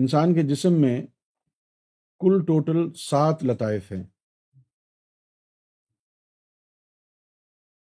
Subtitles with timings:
[0.00, 1.06] انسان کے جسم میں
[2.18, 4.04] کل ٹوٹل سات لطائف ہیں۔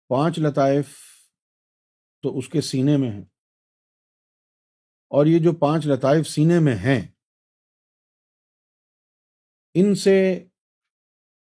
[0.07, 0.97] پانچ لطائف
[2.21, 3.25] تو اس کے سینے میں ہیں۔
[5.07, 7.11] اور یہ جو پانچ لطائف سینے میں ہیں،
[9.73, 10.45] ان سے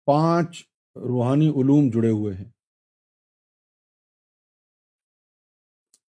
[0.06, 2.52] پانچ روحانی علوم جڑے ہوئے ہیں۔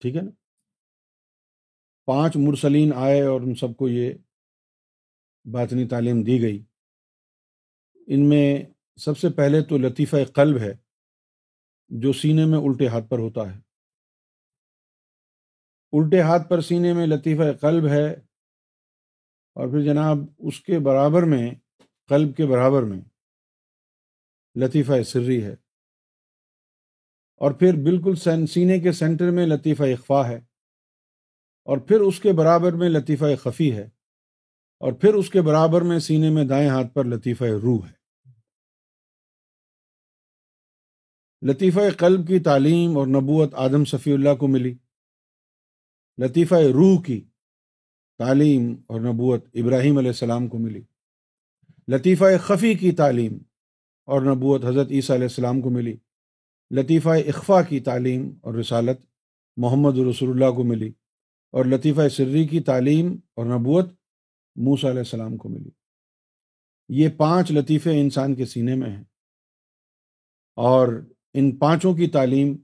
[0.00, 0.30] ٹھیک ہے نا؟
[2.06, 4.14] پانچ مرسلین آئے اور ان سب کو یہ
[5.44, 6.64] باطنی تعلیم دی گئی۔
[8.06, 8.64] ان میں
[8.96, 10.72] سب سے پہلے تو لطیفہ قلب ہے،
[11.88, 13.60] جو سینے میں الٹے ہاتھ پر ہوتا ہے۔
[15.92, 18.12] الٹے ہاتھ پر سینے میں لطیفہ قلب ہے
[19.54, 21.50] اور پھر جناب اس کے برابر میں،
[22.08, 23.00] قلب کے برابر میں
[24.54, 25.54] لطیفہ سری ہے۔
[27.36, 28.14] اور پھر بالکل
[28.46, 30.36] سینے کے سینٹر میں لطیفہ اخفا ہے۔
[31.64, 33.97] اور پھر اس کے برابر میں لطیفہ خفی ہے۔
[34.78, 37.98] اور پھر اس کے برابر میں سینے میں دائیں ہاتھ پر لطیفہ روح ہے۔
[41.46, 44.74] لطیفہ قلب کی تعلیم اور نبوت آدم صفی اللہ کو ملی۔
[46.18, 47.24] لطیفہ روح کی
[48.18, 50.80] تعلیم اور نبوت ابراہیم علیہ السلام کو ملی۔
[51.88, 53.38] لطیفہ خفی کی تعلیم
[54.04, 55.96] اور نبوت حضرت عیسیٰ علیہ السلام کو ملی۔
[56.70, 59.00] لطیفہ اخفا کی تعلیم اور رسالت
[59.56, 60.92] محمد رسول اللہ کو ملی۔
[61.50, 63.97] اور لطیفہ سری کی تعلیم اور نبوت
[64.58, 65.70] موسا علیہ السلام کو ملی۔
[66.88, 69.04] یہ پانچ لطیفے انسان کے سینے میں ہیں۔
[70.56, 72.56] اور ان پانچوں کی تعلیم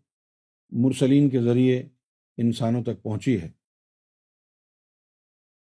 [0.70, 1.88] مرسلین کے ذریعے
[2.36, 3.50] انسانوں تک پہنچی ہے۔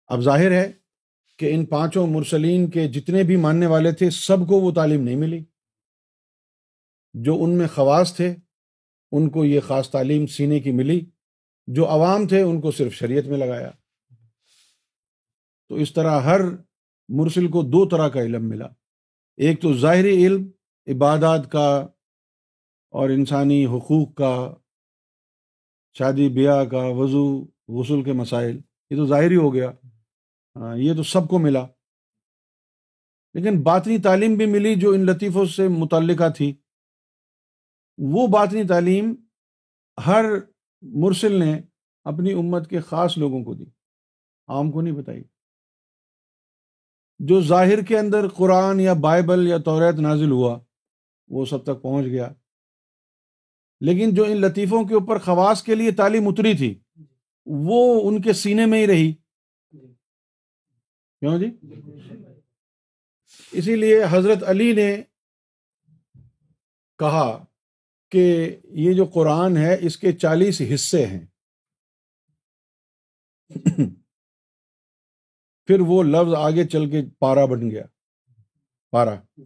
[0.07, 0.71] اب ظاہر ہے
[1.37, 5.15] کہ ان پانچوں مرسلین کے جتنے بھی ماننے والے تھے، سب کو وہ تعلیم نہیں
[5.15, 5.43] ملی۔
[7.13, 8.35] جو ان میں خواص تھے،
[9.11, 11.05] ان کو یہ خاص تعلیم سینے کی ملی۔
[11.67, 13.71] جو عوام تھے، ان کو صرف شریعت میں لگایا۔
[15.69, 16.41] تو اس طرح ہر
[17.09, 18.67] مرسل کو دو طرح کا علم ملا۔
[19.37, 20.49] ایک تو ظاہری علم،
[20.87, 21.87] عبادات کا
[22.89, 24.55] اور انسانی حقوق کا،
[25.97, 29.71] شادی، بیاہ کا، وضو، غسل کے مسائل۔ یہ تو ظاہری ہو گیا۔
[30.55, 31.67] ہاں یہ تو سب کو ملا۔
[33.33, 36.55] لیکن باطنی تعلیم بھی ملی جو ان لطیفوں سے متعلقہ تھی۔
[37.97, 39.15] وہ باطنی تعلیم
[40.05, 40.25] ہر
[40.81, 41.61] مرسل نے
[42.03, 43.65] اپنی امت کے خاص لوگوں کو دی۔
[44.47, 45.23] عام کو نہیں بتائی۔
[47.19, 50.59] جو ظاہر کے اندر قرآن یا بائبل یا توریت نازل ہوا،
[51.27, 52.33] وہ سب تک پہنچ گیا۔
[53.79, 56.79] لیکن جو ان لطیفوں کے اوپر خواص کے لیے تعلیم اتری تھی،
[57.45, 59.13] وہ ان کے سینے میں ہی رہی۔
[61.19, 61.51] کیوں جی؟
[63.51, 65.03] اسی لیے حضرت علی نے
[66.97, 67.45] کہا
[68.11, 71.25] کہ یہ جو قرآن ہے، اس کے چالیس حصے ہیں۔
[75.67, 77.83] پھر وہ لفظ آگے چل کے پارا بن گیا۔
[78.91, 79.43] پارا۔ جی۔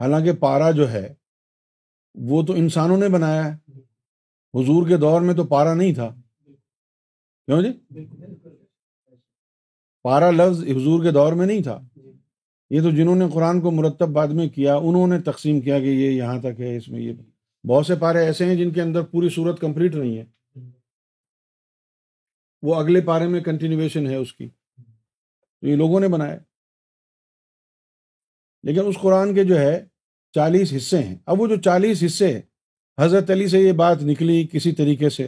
[0.00, 1.14] حالانکہ پارا جو ہے
[2.14, 3.72] وہ تو انسانوں نے بنایا ہے۔
[4.54, 6.14] حضور کے دور میں تو پارا نہیں تھا۔
[7.46, 8.04] کیوں جی؟
[10.02, 11.80] پارا لفظ حضور کے دور میں نہیں تھا۔
[12.70, 15.84] یہ تو جنہوں نے قرآن کو مرتب بعد میں کیا انہوں نے تقسیم کیا کہ
[15.84, 17.12] یہ یہاں تک ہے اس میں یہ۔
[17.66, 20.24] بہت سے پارے ایسے ہیں جن کے اندر پوری صورت کمپلیٹ نہیں ہے۔
[22.62, 24.48] وہ اگلے پارے میں کنٹینیویشن ہے اس کی۔
[25.60, 26.38] تو یہ لوگوں نے بنایا۔
[28.62, 29.84] لیکن اس قرآن کے جو ہے
[30.34, 32.40] چالیس حصے ہیں۔ اب وہ جو چالیس حصے
[33.00, 35.24] حضرت علی سے یہ بات نکلی کسی طریقے سے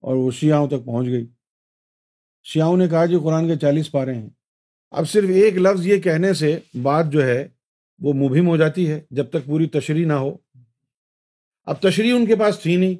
[0.00, 1.26] اور وہ شیعوں تک پہنچ گئی۔
[2.44, 4.28] شیعوں نے کہا جی قرآن کے چالیس پارے ہیں۔
[4.90, 7.48] اب صرف ایک لفظ یہ کہنے سے بات جو ہے
[7.98, 10.36] وہ مبہم ہو جاتی ہے، جب تک پوری تشریح نہ ہو۔
[11.64, 12.94] اب تشریح ان کے پاس تھی نہیں،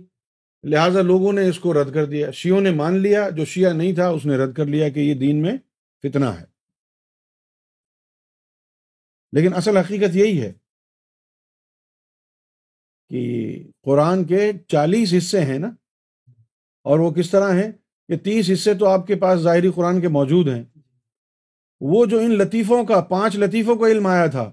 [0.66, 3.92] لہٰذا لوگوں نے اس کو رد کر دیا۔ شیعوں نے مان لیا، جو شیعہ نہیں
[3.92, 5.52] تھا، اس نے رد کر لیا کہ یہ دین میں
[6.02, 6.44] فتنہ ہے۔
[9.32, 10.52] لیکن اصل حقیقت یہی ہے
[13.10, 13.20] کہ
[13.82, 15.68] قرآن کے چالیس حصے ہیں نا،
[16.82, 17.72] اور وہ کس طرح ہیں؟
[18.08, 20.64] کہ تیس حصے تو آپ کے پاس ظاہری قرآن کے موجود ہیں۔
[21.80, 24.52] وہ جو ان لطیفوں کا، پانچ لطیفوں کا علم آیا تھا،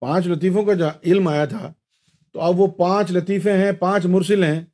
[0.00, 0.72] پانچ لطیفوں کا
[1.02, 1.72] علم آیا تھا،
[2.32, 4.64] تو اب وہ پانچ لطیفے ہیں، پانچ مرسل ہیں،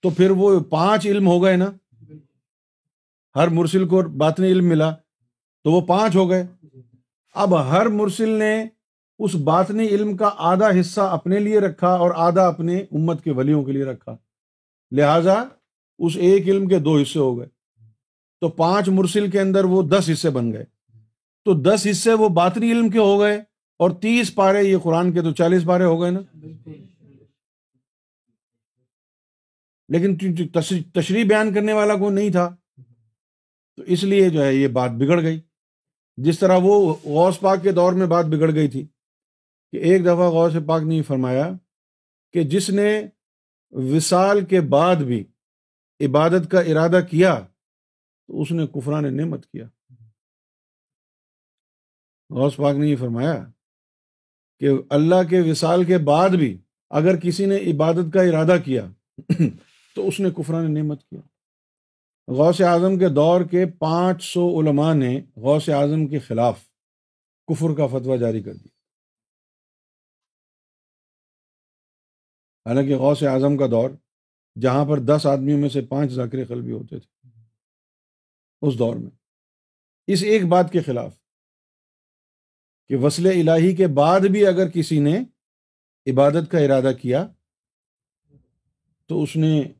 [0.00, 1.70] تو پھر وہ پانچ علم ہو گئے نا۔
[3.36, 4.90] ہر مرسل کو باطنی علم ملا
[5.64, 6.46] تو وہ پانچ ہو گئے۔
[7.34, 8.64] اب ہر مرسل نے
[9.18, 13.64] اس باطنی علم کا آدھا حصہ اپنے لیے رکھا اور آدھا اپنے امت کے ولیوں
[13.64, 14.16] کے لیے رکھا۔
[14.92, 15.44] لہذا
[15.98, 17.46] اس ایک علم کے دو حصے ہو گئے۔
[18.40, 20.64] تو پانچ مرسل کے اندر وہ دس حصے بن گئے۔
[21.44, 23.36] تو دس حصے وہ باطنی علم کے ہو گئے
[23.78, 26.20] اور تیس پارے یہ قرآن کے تو چالیس پارے ہو گئے نا۔
[29.88, 30.16] لیکن
[30.94, 32.56] تشریح بیان کرنے والا کوئی نہیں تھا۔
[33.76, 35.40] تو اس لیے جو ہے یہ بات بگڑ گئی۔
[36.16, 38.86] جس طرح وہ غوث پاک کے دور میں بات بگڑ گئی تھی
[39.72, 41.50] کہ ایک دفعہ غوث پاک نے فرمایا
[42.32, 43.06] کہ جس نے
[43.70, 45.24] وصال کے بعد بھی
[46.00, 47.40] عبادت کا ارادہ کیا
[48.26, 49.66] تو اس نے کفران نعمت کیا۔
[52.30, 53.44] غوث پاک نے یہ فرمایا
[54.60, 56.58] کہ اللہ کے وصال کے بعد بھی
[56.90, 58.86] اگر کسی نے عبادت کا ارادہ کیا
[59.94, 61.20] تو اس نے کفران نعمت کیا۔
[62.28, 66.68] غوث اعظم کے دور کے پانچ سو علماء نے غوث اعظم کے خلاف
[67.46, 68.76] کفر کا فتویٰ جاری کر دیا۔
[72.66, 73.90] حالانکہ غوث اعظم کا دور
[74.60, 77.28] جہاں پر دس آدمیوں میں سے پانچ ذاکر قلبی ہوتے تھے،
[78.62, 79.10] اس دور میں۔
[80.06, 81.14] اس ایک بات کے خلاف
[82.88, 85.18] کہ وصل الہی کے بعد بھی اگر کسی نے
[86.06, 87.26] عبادت کا ارادہ کیا
[89.06, 89.72] تو اس نے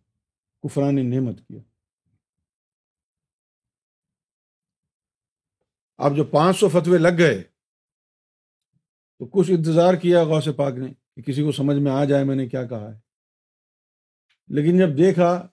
[0.63, 1.61] کفران نعمت کیا۔
[5.99, 7.43] اب جو پانچ سو فتوے لگ گئے،
[9.19, 12.37] تو کچھ انتظار کیا غوث پاک نے کہ کسی کو سمجھ میں آ جائے میں
[12.37, 12.99] نے کیا کہا ہے۔
[14.49, 15.49] لیکن جب دیکھا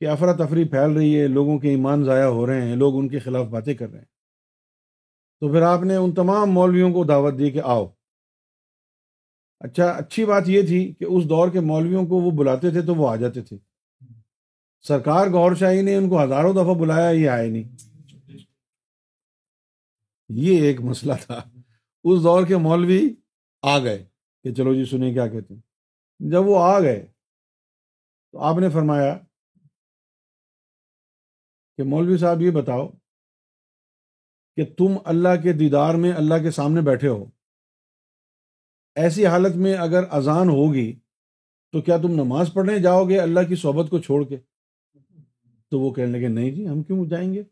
[0.00, 3.18] کہ افراتفری پھیل رہی ہے، لوگوں کے ایمان ضائع ہو رہے ہیں، لوگ ان کے
[3.18, 4.06] خلاف باتیں کر رہے ہیں،
[5.40, 7.86] تو پھر آپ نے ان تمام مولویوں کو دعوت دی کہ آؤ۔
[9.60, 12.94] اچھا اچھی بات یہ تھی کہ اس دور کے مولویوں کو وہ بلاتے تھے تو
[12.94, 13.58] وہ آ جاتے تھے۔
[14.80, 17.89] سرکار گور شاہی نے ان کو ہزاروں دفعہ بلایا، یہ آئے نہیں۔
[20.34, 21.38] یہ ایک مسئلہ تھا۔
[22.04, 23.14] اس دور کے مولوی
[23.62, 24.04] آ گئے
[24.42, 25.60] کہ چلو جی سنیں کیا کہتے ہیں۔
[26.18, 27.06] جب وہ آ گئے
[28.32, 29.18] تو آپ نے فرمایا
[31.76, 32.88] کہ مولوی صاحب یہ بتاؤ
[34.56, 37.30] کہ تم اللہ کے دیدار میں اللہ کے سامنے بیٹھے ہو۔
[38.94, 40.98] ایسی حالت میں اگر اذان ہوگی
[41.72, 44.36] تو کیا تم نماز پڑھنے جاؤ گے اللہ کی صحبت کو چھوڑ کے؟
[45.70, 47.42] تو وہ کہنے لگے، نہیں جی ہم کیوں جائیں گے؟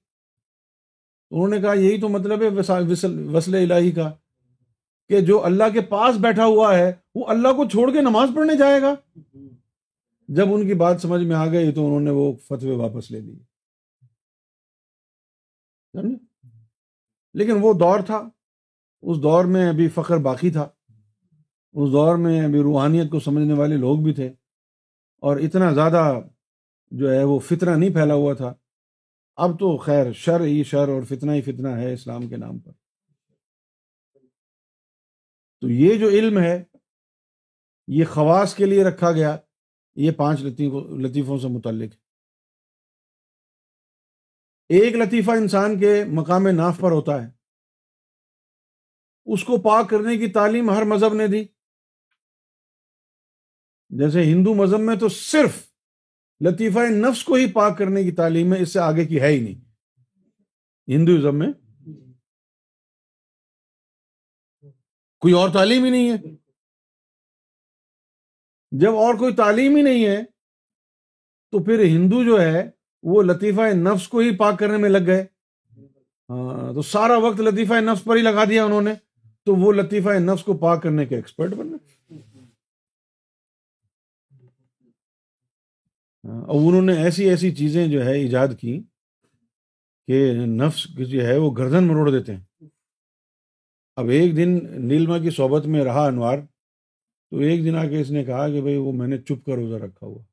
[1.31, 2.49] انہوں نے کہا یہی تو مطلب ہے
[3.33, 4.13] وسل الہی کا
[5.09, 8.55] کہ جو اللہ کے پاس بیٹھا ہوا ہے، وہ اللہ کو چھوڑ کے نماز پڑھنے
[8.55, 8.95] جائے گا۔
[10.29, 13.21] جب ان کی بات سمجھ میں آ گئی تو انہوں نے وہ فتوے واپس لے
[13.21, 13.39] لیے۔
[17.35, 18.29] لیکن وہ دور تھا۔
[19.03, 20.69] اس دور میں ابھی فخر باقی تھا۔
[21.73, 24.27] اس دور میں ابھی روحانیت کو سمجھنے والے لوگ بھی تھے۔
[25.19, 26.15] اور اتنا زیادہ
[26.91, 28.55] جو ہے وہ فتنہ نہیں پھیلا ہوا تھا۔
[29.39, 32.73] اب تو خیر، شر ہی شر اور فتنہ ہی فتنہ ہے اسلام کے نام پر۔
[35.61, 36.65] تو یہ جو علم ہے،
[37.89, 39.37] یہ خواص کے لیے رکھا گیا،
[39.97, 40.41] یہ پانچ
[40.99, 41.99] لطیفوں سے متعلق۔ ہے
[44.69, 47.31] ایک لطیفہ انسان کے مقام ناف پر ہوتا ہے۔
[49.27, 51.45] اس کو پاک کرنے کی تعلیم ہر مذہب نے دی۔
[53.89, 55.68] جیسے ہندو مذہب میں تو صرف
[56.41, 59.41] لطیفہ نفس کو ہی پاک کرنے کی تعلیم ہے، اس سے آگے کی ہے ہی
[59.41, 59.55] نہیں۔
[60.89, 61.53] ہندوازم میں
[65.19, 66.17] کوئی اور تعلیم ہی نہیں ہے۔
[68.71, 70.25] جب اور کوئی تعلیم ہی نہیں ہے،
[71.51, 72.71] تو پھر ہندو جو ہے،
[73.03, 75.27] وہ لطیفہ نفس کو ہی پاک کرنے میں لگ گئے۔
[76.29, 78.95] ہاں تو سارا وقت لطیفہ نفس پر ہی لگا دیا انہوں نے،
[79.45, 81.89] تو وہ لطیفہ نفس کو پاک کرنے کے ایکسپرٹ بن گئے۔
[86.29, 88.83] اور انہوں نے ایسی ایسی چیزیں جو ہے ایجاد کی
[90.07, 92.65] کہ نفس جو ہے وہ گردن مروڑ دیتے ہیں۔
[93.97, 94.59] اب ایک دن
[94.89, 96.39] نیلما کی صحبت میں رہا انوار
[97.31, 99.53] تو ایک دن آ کے اس نے کہا کہ بھائی وہ میں نے چپ کر
[99.53, 100.25] روزہ رکھا ہوا۔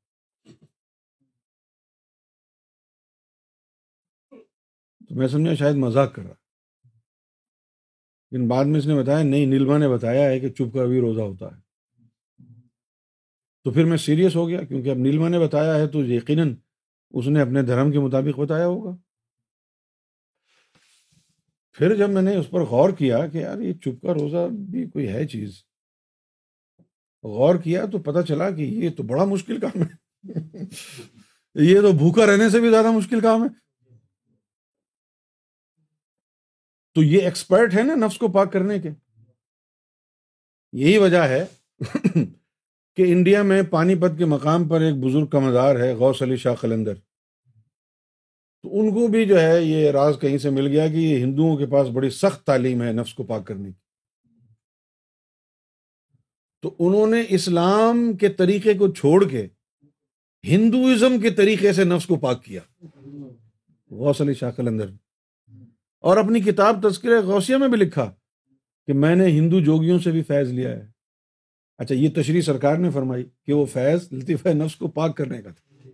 [5.08, 6.34] تو میں سمجھا شاید مذاق کر رہا۔
[8.30, 11.00] لیکن بعد میں اس نے بتایا، نہیں، نیلما نے بتایا ہے کہ چپ کر بھی
[11.00, 11.65] روزہ ہوتا ہے۔
[13.66, 16.56] تو پھر میں سیریس ہو گیا، کیونکہ اب نیلما نے بتایا ہے تو یقیناً
[17.10, 18.96] اس نے اپنے دھرم کے مطابق بتایا ہوگا۔
[21.72, 24.90] پھر جب میں نے اس پر غور کیا کہ یار یہ چپ کا روزہ بھی
[24.90, 25.62] کوئی ہے چیز،
[27.22, 30.22] غور کیا تو پتہ چلا کہ یہ تو بڑا مشکل کام ہے۔
[31.54, 33.48] یہ تو بھوکا رہنے سے بھی زیادہ مشکل کام ہے۔
[36.94, 38.90] تو یہ ایکسپرٹ ہے نا نفس کو پاک کرنے کے۔
[40.72, 41.46] یہی وجہ ہے۔
[42.96, 46.36] کہ انڈیا میں پانی پت کے مقام پر ایک بزرگ کا مزار ہے، غوث علی
[46.36, 46.94] شاہ قلندر۔
[48.62, 51.56] تو ان کو بھی جو ہے یہ راز کہیں سے مل گیا کہ یہ ہندوؤں
[51.56, 53.86] کے پاس بڑی سخت تعلیم ہے نفس کو پاک کرنے کی۔
[56.62, 59.46] تو انہوں نے اسلام کے طریقے کو چھوڑ کے
[60.44, 62.60] ہندوازم کے طریقے سے نفس کو پاک کیا۔
[63.90, 64.90] غوث علی شاہ قلندر۔
[66.00, 68.14] اور اپنی کتاب تذکر غوثیہ میں بھی لکھا
[68.86, 70.95] کہ میں نے ہندو جوگیوں سے بھی فیض لیا ہے۔
[71.78, 75.50] اچھا یہ تشریح سرکار نے فرمائی کہ وہ فیض لطیفہ نفس کو پاک کرنے کا
[75.50, 75.88] تھا۔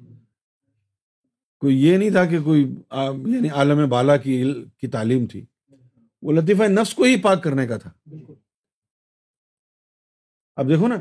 [1.61, 2.63] کوئی یہ نہیں تھا کہ کوئی
[3.27, 5.45] یعنی عالم بالا کی کی تعلیم تھی۔
[6.23, 7.91] وہ لطیفہ نفس کو ہی پاک کرنے کا تھا۔
[10.57, 10.97] اب دیکھو نا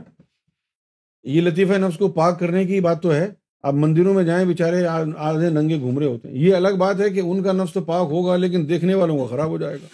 [1.24, 3.28] یہ لطیفہ نفس کو پاک کرنے کی بات تو ہے۔
[3.64, 4.86] اب مندروں میں جائیں بیچارے
[5.18, 7.82] آدھے ننگے گھوم رہے ہوتے ہیں۔ یہ الگ بات ہے کہ ان کا نفس تو
[7.82, 9.88] پاک ہوگا لیکن دیکھنے والوں کا خراب ہو جائے گا۔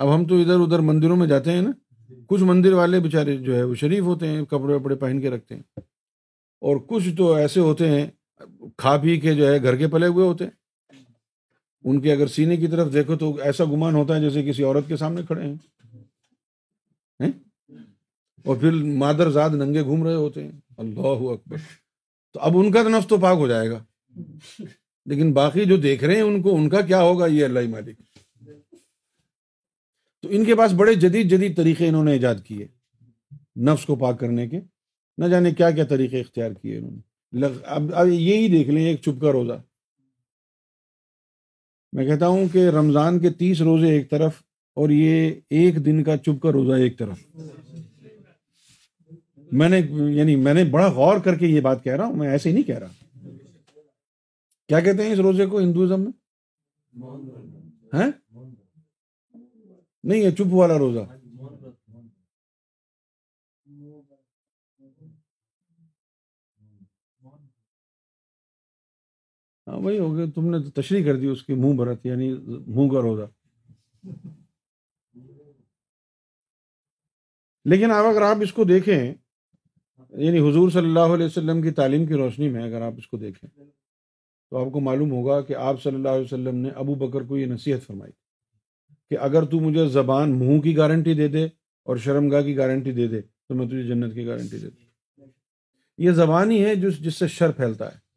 [0.00, 1.70] اب ہم تو ادھر ادھر مندروں میں جاتے ہیں نا۔
[2.26, 5.54] کچھ مندر والے بےچارے جو ہے وہ شریف ہوتے ہیں کپڑے وپڑے پہن کے رکھتے
[5.54, 5.62] ہیں۔
[6.60, 8.06] اور کچھ تو ایسے ہوتے ہیں
[8.76, 10.50] کھا پی کے جو ہے گھر کے پلے ہوئے ہوتے ہیں۔
[11.84, 14.88] ان کے اگر سینے کی طرف دیکھو تو ایسا گمان ہوتا ہے جیسے کسی عورت
[14.88, 15.54] کے سامنے کھڑے ہیں۔
[18.44, 21.56] اور پھر مادر زاد ننگے گھوم رہے ہوتے ہیں۔ اللہ اکبر۔
[22.32, 23.84] تو اب ان کا تو نفس تو پاک ہو جائے گا۔
[25.06, 28.00] لیکن باقی جو دیکھ رہے ہیں ان کو ان کا کیا ہوگا؟ یہ اللہ مالک۔
[30.30, 32.66] ان کے پاس بڑے جدید جدید طریقے انہوں نے ایجاد کیے
[33.60, 34.60] نفس کو پاک کرنے کے،
[35.18, 39.00] نہ جانے کیا کیا طریقے اختیار کیے انہوں نے۔ اب اب یہی دیکھ لیں، ایک
[39.00, 39.52] چپ کا روزہ۔
[41.92, 44.32] میں کہتا ہوں کہ رمضان کے تیس روزے ایک طرف
[44.74, 47.18] اور یہ ایک دن کا چپ کا روزہ ایک طرف۔
[49.52, 49.80] میں نے
[50.14, 52.54] یعنی میں نے بڑا غور کر کے یہ بات کہہ رہا ہوں، میں ایسے ہی
[52.54, 53.18] نہیں کہہ رہا۔
[54.68, 56.12] کیا کہتے ہیں اس روزے کو ہندوازم میں؟
[57.94, 58.10] ہاں؟
[60.04, 61.00] نہیں ہے، چپ والا روزہ۔
[69.66, 72.32] ہاں وہی ہو گیا، تم نے تشریح کر دی، اس کی منہ بھرت یعنی
[72.66, 73.26] منہ کا روزہ۔
[77.64, 79.14] لیکن اب اگر آپ اس کو دیکھیں
[80.10, 83.16] یعنی حضور صلی اللہ علیہ وسلم کی تعلیم کی روشنی میں اگر آپ اس کو
[83.16, 83.50] دیکھیں،
[84.50, 87.38] تو آپ کو معلوم ہوگا کہ آپ صلی اللہ علیہ وسلم نے ابو بکر کو
[87.38, 88.12] یہ نصیحت فرمائی۔
[89.10, 91.44] کہ اگر تو مجھے زبان منہ کی گارنٹی دے دے
[91.84, 95.26] اور شرمگاہ کی گارنٹی دے دے، تو میں تجھے جنت کی گارنٹی دے دوں۔
[95.98, 98.10] یہ زبان ہی ہے جس جس سے شر پھیلتا ہے۔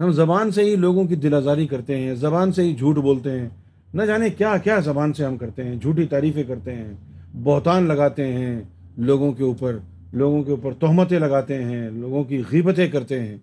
[0.00, 3.30] ہم زبان سے ہی لوگوں کی دل آزاری کرتے ہیں، زبان سے ہی جھوٹ بولتے
[3.30, 3.48] ہیں۔
[3.94, 6.94] نہ جانے کیا کیا زبان سے ہم کرتے ہیں، جھوٹی تعریفیں کرتے ہیں،
[7.42, 8.62] بہتان لگاتے ہیں
[8.96, 9.78] لوگوں کے اوپر،
[10.12, 13.36] لوگوں کے اوپر تہمتیں لگاتے ہیں، لوگوں کی غیبتیں کرتے ہیں۔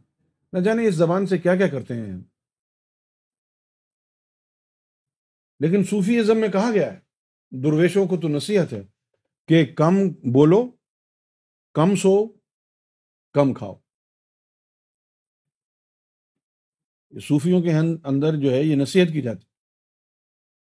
[0.54, 2.18] نہ جانے اس زبان سے کیا کیا کرتے ہیں
[5.60, 7.00] لیکن صوفی ازم میں کہا گیا ہے،
[7.52, 8.84] درویشوں کو تو نصیحت ہے
[9.48, 10.72] کہ کم بولو،
[11.74, 12.28] کم سو،
[13.34, 13.76] کم کھاؤ۔
[17.22, 19.46] صوفیوں کے اندر جو ہے یہ نصیحت کی جاتی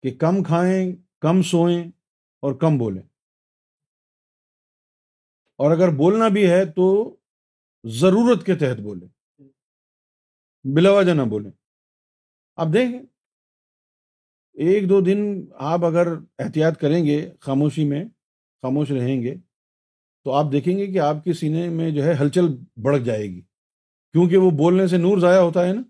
[0.02, 1.84] کہ کم کھائیں، کم سوئیں
[2.40, 3.04] اور کم بولیں۔
[5.56, 7.16] اور اگر بولنا بھی ہے تو
[7.84, 9.08] ضرورت کے تحت بولیں۔
[10.64, 11.52] بلا وجہ نہ بولیں۔
[12.56, 13.19] اب دیکھیں۔
[14.60, 16.08] ایک دو دن آپ اگر
[16.40, 18.06] احتیاط کریں گے خاموشی میں،
[18.62, 19.36] خاموش رہیں گے،
[20.24, 22.46] تو آپ دیکھیں گے کہ آپ کے سینے میں جو ہے ہلچل
[22.82, 23.42] بڑھ جائے گی۔
[24.12, 25.82] کیونکہ وہ بولنے سے نور ضائع ہوتا ہے نا۔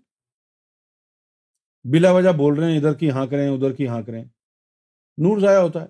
[1.84, 4.24] بلا وجہ بول رہے ہیں، ادھر کی ہاں کریں ادھر کی ہاں کریں
[5.18, 5.86] نور ضائع ہوتا ہے۔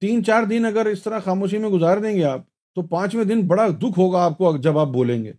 [0.00, 2.40] تین چار دن اگر اس طرح خاموشی میں گزار دیں گے آپ،
[2.74, 5.32] تو پانچویں دن بڑا دکھ ہوگا آپ کو جب آپ بولیں گے۔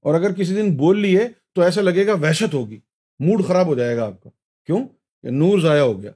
[0.00, 1.20] اور اگر کسی دن بول لیے
[1.52, 2.80] تو ایسا لگے گا وحشت ہوگی،
[3.18, 4.30] موڈ خراب ہو جائے گا آپ کا۔
[4.66, 4.88] کیوں؟
[5.24, 6.12] کہ نور ضائع ہو گیا۔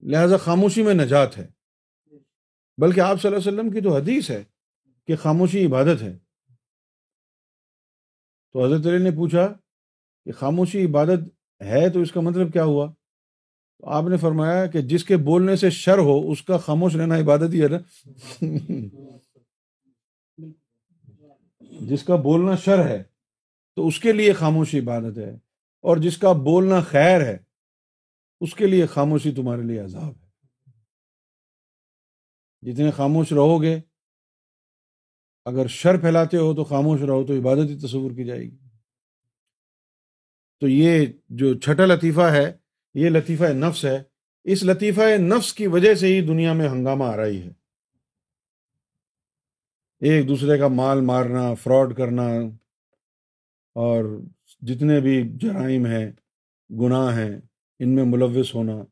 [0.00, 1.48] لہذا خاموشی میں نجات ہے۔
[2.78, 4.44] بلکہ آپ صلی اللہ علیہ وسلم کی تو حدیث ہے
[5.06, 6.18] کہ خاموشی عبادت ہے۔
[8.52, 9.52] تو حضرت علی نے پوچھا
[10.24, 11.18] کہ خاموشی عبادت
[11.62, 12.92] ہے تو اس کا مطلب کیا ہوا؟
[13.78, 17.18] تو آپ نے فرمایا کہ جس کے بولنے سے شر ہو، اس کا خاموش رہنا
[17.18, 17.78] عبادت ہی ہے نا۔
[21.80, 23.02] جس کا بولنا شر ہے
[23.76, 25.45] تو اس کے لیے خاموشی عبادت ہے۔
[25.80, 27.38] اور جس کا بولنا خیر ہے،
[28.40, 30.26] اس کے لیے خاموشی تمہارے لیے عذاب ہے۔
[32.62, 33.80] جتنے خاموش رہو گے،
[35.44, 38.58] اگر شر پھیلاتے ہو تو خاموش رہو، تو عبادت ہی تصور کی جائے گی۔
[40.60, 42.52] تو یہ جو چھٹا لطیفہ ہے،
[42.94, 44.02] یہ لطیفہ نفس ہے۔
[44.44, 47.52] اس لطیفہ نفس کی وجہ سے ہی دنیا میں ہنگامہ آ رہی ہے۔
[50.00, 52.22] ایک دوسرے کا مال مارنا، فراڈ کرنا
[53.74, 54.04] اور
[54.60, 56.12] جتنے بھی جرائم ہیں،
[56.70, 57.40] گناہ ہیں،
[57.78, 58.84] ان میں ملوث ہونا،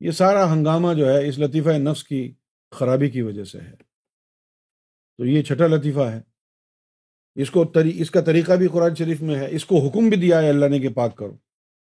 [0.00, 2.34] یہ سارا ہنگامہ جو ہے، اس لطیفہ نفس کی
[2.70, 3.76] خرابی کی وجہ سے ہے۔
[5.18, 6.20] تو یہ چھٹا لطیفہ ہے۔
[7.34, 10.16] اس کو تری اس کا طریقہ بھی قرآن شریف میں ہے۔ اس کو حکم بھی
[10.16, 11.36] دیا ہے، اللہ نے کہ پاک کرو۔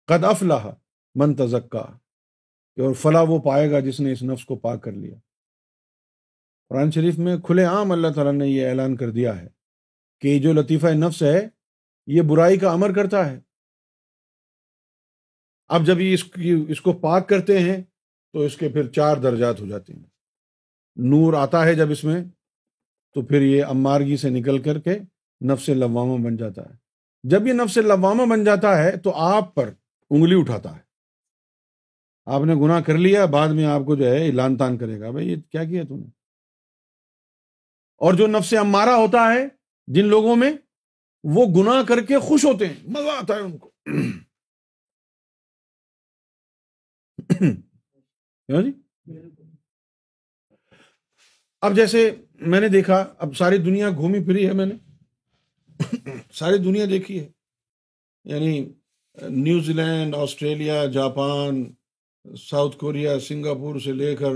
[0.06, 0.66] قد افلاح
[1.14, 1.98] من تزکا
[2.76, 5.16] کہ اور فلاح وہ پائے گا جس نے اس نفس کو پاک کر لیا۔
[6.68, 9.48] قرآن شریف میں کھلے عام اللہ تعالیٰ نے یہ اعلان کر دیا ہے
[10.20, 11.48] کہ جو لطیفہ نفس ہے
[12.08, 13.40] یہ برائی کا امر کرتا ہے۔
[15.68, 17.82] اب جب یہ اس کی، اس کو پاک کرتے ہیں
[18.32, 20.02] تو اس کے پھر چار درجات ہو جاتے ہیں۔
[20.96, 22.24] نور آتا ہے جب اس میں،
[23.14, 24.98] تو پھر یہ امارگی سے نکل کر کے
[25.52, 26.74] نفس لوامہ بن جاتا ہے۔
[27.22, 29.70] جب یہ نفس لوامہ بن جاتا ہے تو آپ پر
[30.10, 30.80] انگلی اٹھاتا ہے۔
[32.26, 35.10] آپ نے گناہ کر لیا، بعد میں آپ کو جو ہے لان تان کرے گا،
[35.10, 36.08] بھائی یہ کیا کیا تم نے؟
[37.96, 39.48] اور جو نفس امارہ ہوتا ہے،
[39.86, 40.52] جن لوگوں میں
[41.24, 43.70] وہ گناہ کر کے خوش ہوتے ہیں۔ مزہ آتا ہے ان کو۔
[48.52, 48.72] ہاں جی؟
[51.60, 54.74] اب جیسے میں نے دیکھا، اب ساری دنیا گھومی پھری ہے میں نے۔
[56.32, 57.28] ساری دنیا دیکھی ہے۔
[58.24, 58.72] یعنی
[59.28, 61.72] New Zealand, Australia, Japan,
[62.42, 64.32] South Korea, Singapore سے لے کر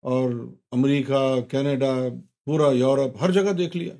[0.00, 0.30] اور
[0.72, 1.94] امریکہ، کینیڈا،
[2.44, 3.94] پورا یورپ، ہر جگہ دیکھ لیا۔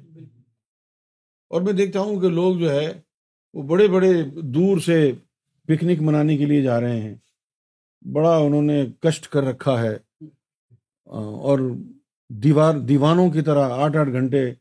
[1.49, 3.01] اور میں دیکھتا ہوں کہ لوگ جو ہے
[3.55, 4.13] وہ بڑے بڑے
[4.43, 5.13] دور سے
[5.67, 7.15] پکنک منانے کے لیے جا رہے ہیں۔
[8.13, 9.97] بڑا انہوں نے کشٹ کر رکھا ہے۔
[11.05, 11.59] اور
[12.29, 14.55] دیوار، دیوانوں کی طرح آٹھ آٹھ گھنٹے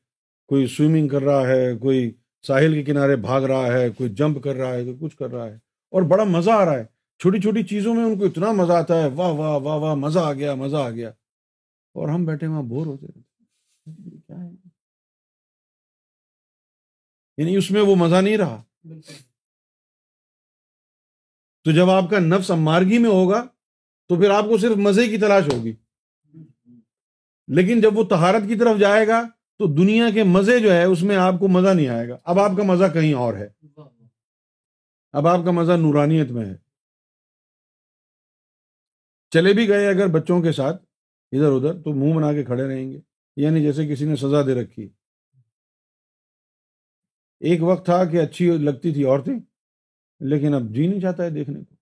[0.48, 2.12] کوئی سوئمنگ کر رہا ہے، کوئی
[2.48, 5.46] ساحل کے کنارے بھاگ رہا ہے، کوئی جمپ کر رہا ہے، کوئی کچھ کر رہا
[5.46, 5.56] ہے۔
[5.92, 6.84] اور بڑا مزہ آ رہا ہے۔
[7.20, 10.20] چھوٹی چھوٹی چیزوں میں ان کو اتنا مزہ آتا ہے، واہ واہ واہ واہ، مزہ
[10.20, 11.10] آ گیا، مزہ آ گیا۔
[11.94, 13.30] اور ہم بیٹھے وہاں بور ہوتے رہتے
[14.28, 14.67] کیا ہے؟
[17.38, 18.64] یعنی اس میں وہ مزہ نہیں رہا۔
[21.64, 23.46] تو جب آپ کا نفس امارگی میں ہوگا
[24.08, 25.76] تو پھر آپ کو صرف مزے کی تلاش ہوگی۔
[27.48, 29.22] لیکن جب وہ تہارت کی طرف جائے گا
[29.58, 32.40] تو دنیا کے مزے جو ہے اس میں آپ کو مزہ نہیں آئے گا۔ اب
[32.40, 33.50] آپ کا مزہ کہیں اور ہے۔
[35.12, 36.56] اب آپ کا مزہ نورانیت میں ہے۔
[39.30, 40.86] چلے بھی گئے اگر بچوں کے ساتھ
[41.32, 43.00] ادھر ادھر تو منہ بنا کے کھڑے رہیں گے۔
[43.36, 44.90] یعنی جیسے کسی نے سزا دے رکھی۔
[47.40, 49.40] ایک وقت تھا کہ اچھی لگتی تھی عورتیں،
[50.20, 51.76] لیکن اب جی نہیں چاہتا ہے دیکھنے کو۔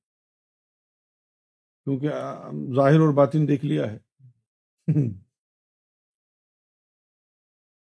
[1.83, 2.09] کیونکہ
[2.75, 3.97] ظاہر اور باطن دیکھ لیا ہے۔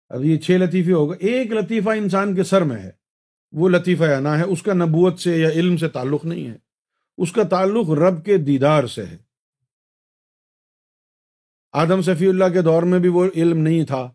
[0.10, 2.92] اب یہ چھ لطیفے ہوگا ایک لطیفہ انسان کے سر میں ہے،
[3.52, 6.58] وہ لطیفہ انا ہے، اس کا نبوت سے یا علم سے تعلق نہیں ہے۔
[7.18, 9.18] اس کا تعلق رب کے دیدار سے ہے۔
[11.72, 14.12] آدم صفی اللہ کے دور میں بھی وہ علم نہیں تھا،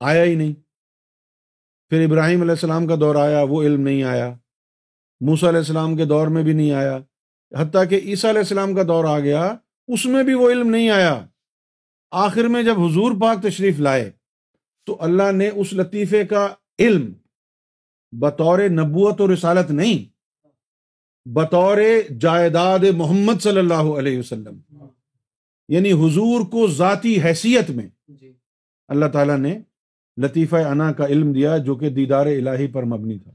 [0.00, 0.69] آیا ہی نہیں۔
[1.90, 4.34] پھر ابراہیم علیہ السلام کا دور آیا وہ علم نہیں آیا۔
[5.20, 6.98] موسا علیہ السلام کے دور میں بھی نہیں آیا۔
[7.58, 9.54] حتیٰ کہ عیسیٰ علیہ السلام کا دور آ گیا
[9.88, 11.26] اس میں بھی وہ علم نہیں آیا۔
[12.10, 14.10] آخر میں جب حضور پاک تشریف لائے
[14.86, 16.48] تو اللہ نے اس لطیفے کا
[16.78, 17.12] علم
[18.12, 20.10] بطور نبوت و رسالت نہیں
[21.28, 21.78] بطور
[22.20, 24.60] جائیداد محمد صلی اللہ علیہ وسلم۔
[25.68, 28.32] یعنی حضور کو ذاتی حیثیت میں جی۔
[28.88, 29.58] اللہ تعالیٰ نے
[30.16, 33.30] لطیفہ انا کا علم دیا جو کہ دیدار الہی پر مبنی تھا۔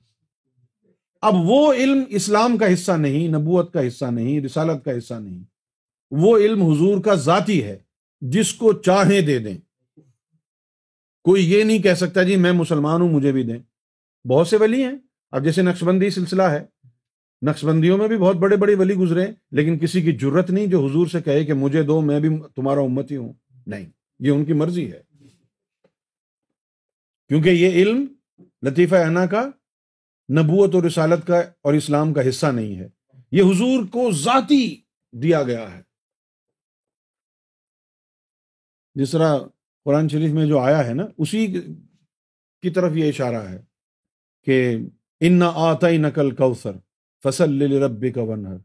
[1.21, 5.43] اب وہ علم اسلام کا حصہ نہیں، نبوت کا حصہ نہیں، رسالت کا حصہ نہیں،
[6.11, 7.77] وہ علم حضور کا ذاتی ہے،
[8.21, 9.57] جس کو چاہیں دے دیں۔
[11.23, 13.57] کوئی یہ نہیں کہہ سکتا جی میں مسلمان ہوں، مجھے بھی دیں۔
[14.27, 14.93] بہت سے ولی ہیں۔
[15.31, 16.65] اب جیسے نقش بندی سلسلہ ہے۔
[17.45, 20.85] نقش بندیوں میں بھی بہت بڑے بڑے ولی گزرے لیکن کسی کی ضرورت نہیں جو
[20.85, 23.33] حضور سے کہے کہ مجھے دو، میں بھی تمہارا امتی ہوں۔
[23.67, 23.85] نہیں،
[24.19, 25.14] یہ ان کی مرضی ہے۔
[27.27, 28.05] کیونکہ یہ علم
[28.61, 29.47] لطیفہ انا کا،
[30.31, 32.87] نبوت اور رسالت کا اور اسلام کا حصہ نہیں ہے۔
[33.31, 35.81] یہ حضور کو ذاتی دیا گیا ہے۔
[38.95, 39.37] جس طرح
[39.83, 41.61] قرآن شریف میں جو آیا ہے نا، اسی
[42.61, 43.63] کی طرف یہ اشارہ ہے
[44.43, 44.77] کہ
[45.19, 46.71] ان آتا نقل کوثر
[47.23, 48.57] فصل رب کا ونہر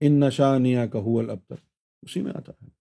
[0.00, 1.56] ان نشانیہ کا حول ابتر
[2.02, 2.77] اسی میں آتا ہے۔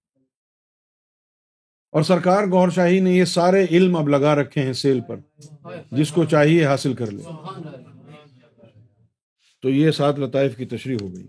[1.94, 5.18] اور سرکار گور شاہی نے یہ سارے علم اب لگا رکھے ہیں سیل پر،
[5.92, 7.24] جس کو چاہیے حاصل کر لے
[9.64, 11.28] تو یہ سات لطائف کی تشریح ہو گئی۔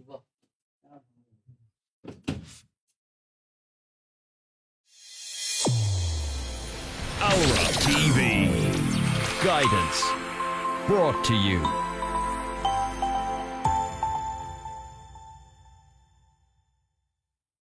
[9.44, 10.02] Guidance
[10.88, 11.87] brought to you